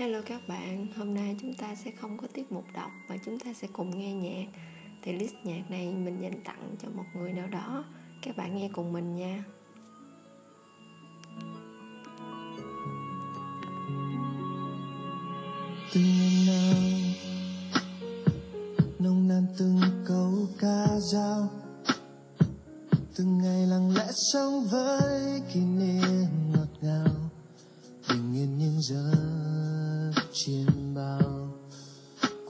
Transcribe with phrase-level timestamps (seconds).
[0.00, 3.38] Hello các bạn, hôm nay chúng ta sẽ không có tiết mục đọc mà chúng
[3.38, 4.46] ta sẽ cùng nghe nhạc.
[5.02, 7.84] Thì list nhạc này mình dành tặng cho một người nào đó.
[8.22, 9.44] Các bạn nghe cùng mình nha.
[15.94, 16.74] Tương nào
[18.98, 21.48] nông nàn từng câu ca dao
[23.16, 27.14] từng ngày lặng lẽ sống với kỷ niệm ngọt ngào
[28.08, 29.29] bình yên những giờ
[30.32, 31.48] chiêm bao.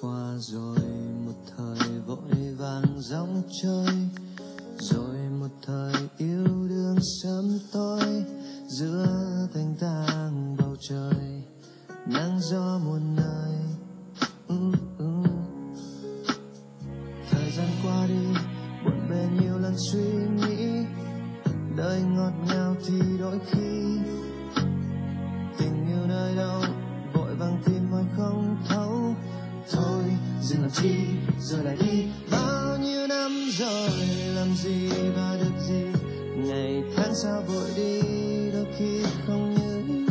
[0.00, 0.78] Qua rồi
[1.26, 3.94] một thời vội vàng dòng chơi,
[4.78, 8.24] rồi một thời yêu đương sớm tối,
[8.68, 9.06] giữa
[9.54, 11.42] thanh tàng bầu trời,
[12.06, 13.39] nắng gió muôn nơi.
[30.70, 30.94] làm chi,
[31.40, 32.04] rồi lại đi.
[32.30, 33.90] Bao nhiêu năm rồi,
[34.34, 35.84] làm gì và được gì?
[36.36, 38.00] Ngày tháng sao vội đi,
[38.52, 40.04] đôi khi không nhớ.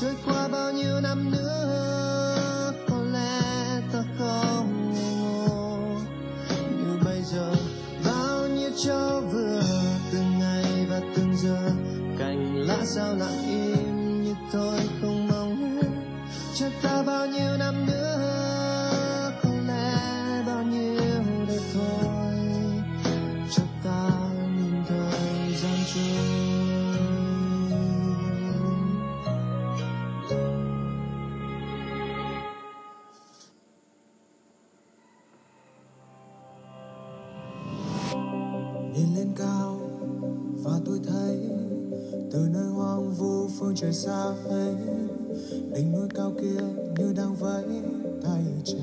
[0.00, 3.40] Trôi qua bao nhiêu năm nữa, có lẽ
[3.92, 5.78] ta không ngây ngô
[6.70, 7.54] như bây giờ,
[8.04, 9.62] bao nhiêu cho vừa,
[10.12, 11.70] từng ngày và từng giờ.
[12.18, 15.80] Cành lá sao lặng im như tôi không mong.
[16.54, 18.47] Cho ta bao nhiêu năm nữa
[47.40, 47.82] 为
[48.20, 48.28] 代
[48.64, 48.74] 价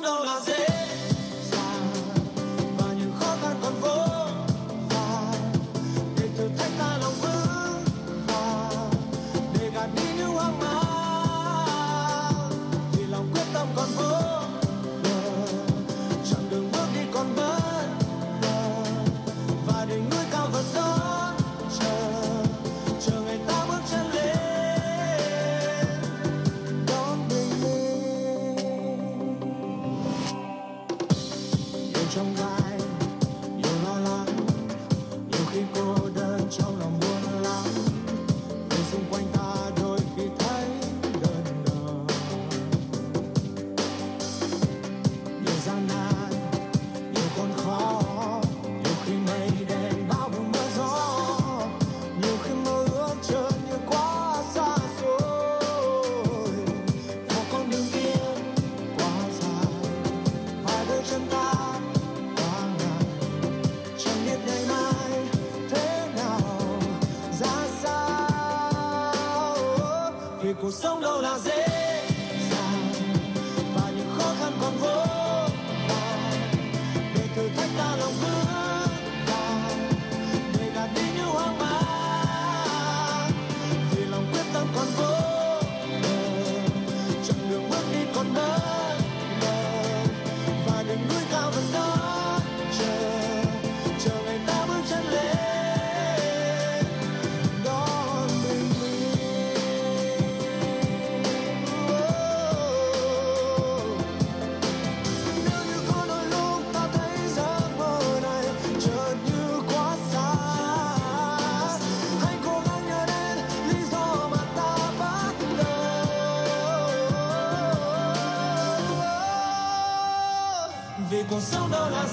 [0.00, 1.17] no lo sé.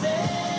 [0.06, 0.55] say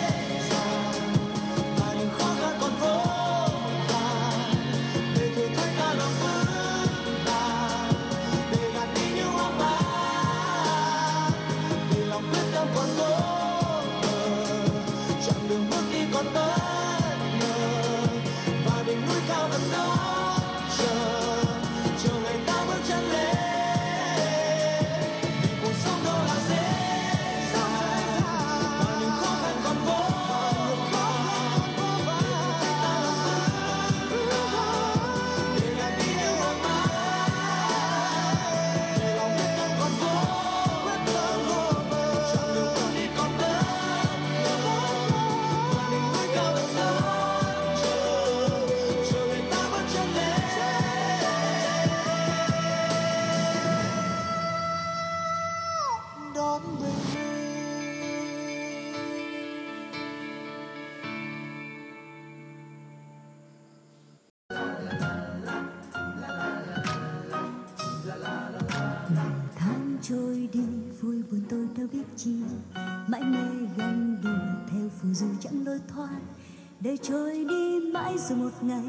[76.87, 78.83] để trôi đi mãi rồi một ngày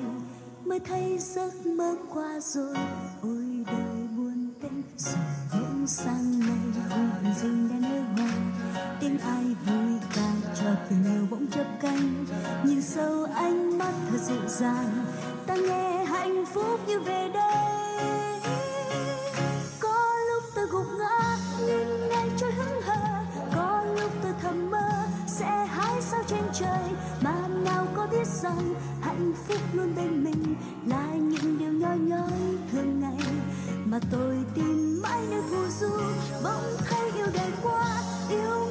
[0.64, 2.76] mới thấy giấc mơ qua rồi.
[3.22, 5.18] Ôi, đời buồn tênh rồi
[5.52, 6.58] những sang ngày.
[7.22, 8.30] Vui rừng đen nơi hoa
[9.00, 12.24] tiếng ai vui ca cho tình yêu bỗng chớp cánh
[12.64, 15.04] nhìn sâu ánh mắt thật dịu dàng,
[15.46, 18.37] ta nghe hạnh phúc như về đây.
[29.98, 30.54] Bên mình
[30.86, 33.18] là những điều nhỏ nhói thường ngày.
[33.84, 35.90] Mà tôi tìm mãi nơi phù du
[36.44, 38.67] bỗng thấy yêu đời quá, yêu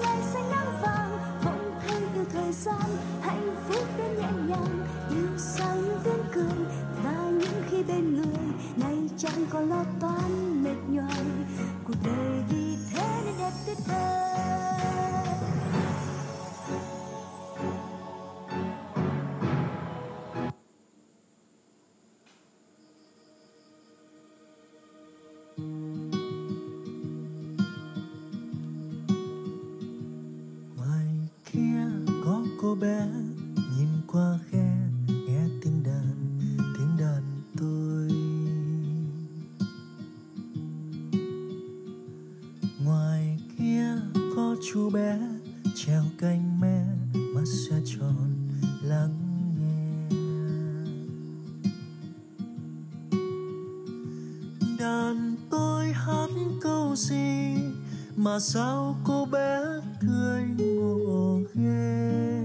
[58.38, 59.60] mà sao cô bé
[60.02, 62.44] cười ngộ ghê?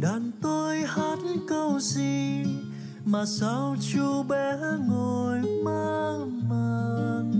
[0.00, 1.18] Đàn tôi hát
[1.48, 2.44] câu gì
[3.04, 4.56] mà sao chú bé
[4.88, 7.32] ngồi mơ màng?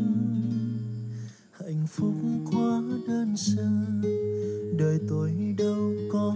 [1.60, 2.14] Hạnh phúc
[2.52, 3.68] quá đơn sơ,
[4.78, 6.34] đời tôi đâu có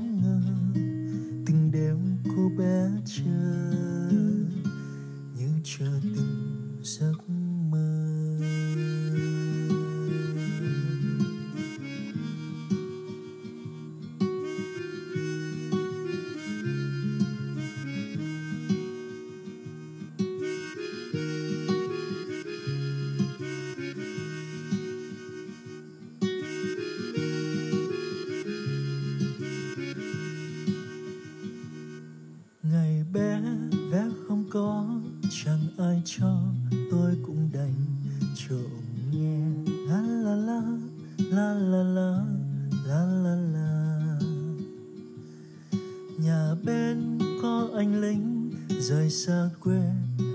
[48.68, 49.80] rời xa quê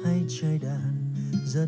[0.06, 1.14] hay chơi đàn,
[1.46, 1.68] rất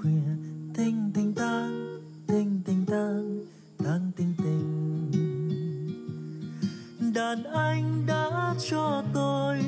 [0.00, 0.36] khuya.
[0.74, 3.46] Tinh tinh tang, tinh tinh tang
[3.84, 5.10] tang, tinh tinh.
[7.14, 9.64] Đàn anh đã cho tôi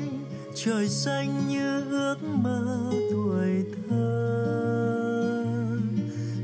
[0.55, 5.45] trời xanh như ước mơ tuổi thơ.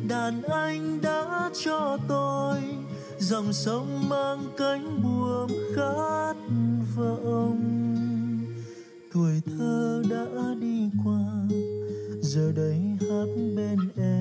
[0.08, 2.62] Đàn anh đã cho tôi
[3.20, 6.34] dòng sông mang cánh buồm khát
[6.96, 7.75] vọng.
[12.36, 12.77] Giờ đây
[13.10, 14.14] hát bên em.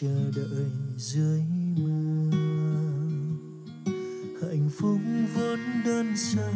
[0.00, 1.42] Chờ đợi dưới
[1.76, 2.30] mưa.
[4.42, 4.98] Hạnh phúc
[5.34, 6.52] vốn đơn sơ.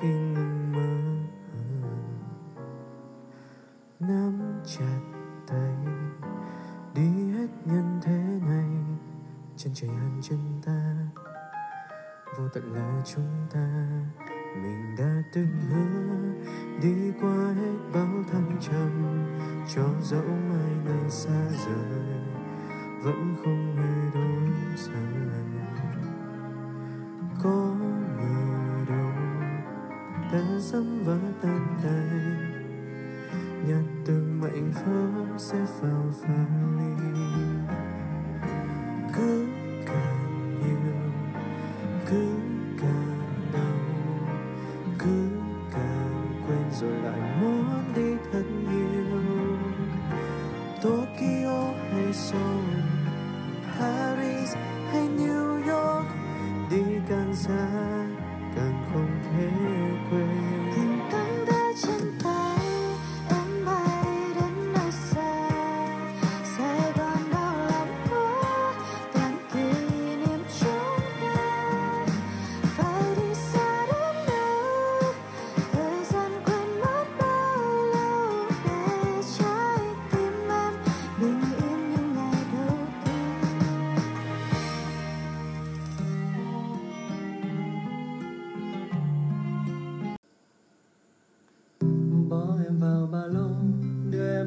[0.00, 1.00] khi ngừng mơ
[4.00, 5.00] nắm chặt
[5.46, 5.74] tay,
[6.94, 8.70] đi hết nhân thế này.
[9.56, 10.96] Chân trời hàng chân ta,
[12.38, 13.86] vô tận là chúng ta.
[14.62, 16.44] Mình đã từng hứa,
[16.82, 19.26] đi qua hết bao thăng trầm,
[19.74, 22.20] cho dẫu mai này xa rời,
[23.02, 23.69] vẫn không
[30.40, 32.52] đã dẫm vỡ tan tành
[33.68, 37.10] nhặt từng mảnh vỡ sẽ vào vali
[39.16, 39.49] cứ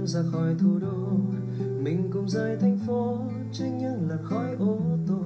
[0.07, 1.10] ra khỏi thủ đô.
[1.81, 3.19] Mình cùng rời thành phố
[3.51, 5.19] trên những làn khói ô tô.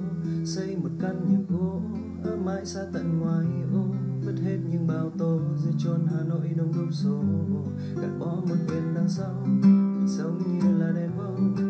[0.44, 1.80] Xây một căn nhà gỗ
[2.24, 3.84] ở mãi xa tận ngoài ô.
[4.24, 7.20] Vứt hết những bao tô dưới chốn hà nội đông đúc số
[8.02, 11.67] gạt bỏ một viên đằng sau mình sống như là đèn bông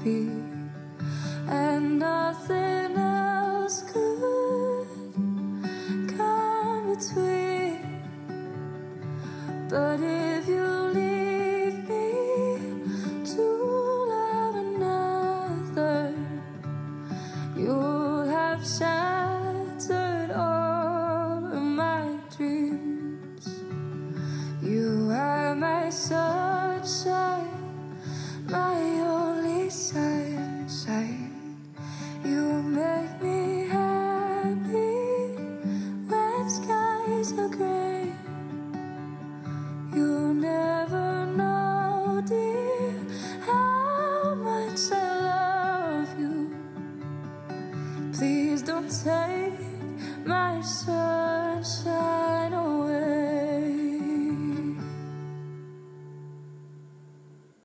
[0.00, 0.39] happy.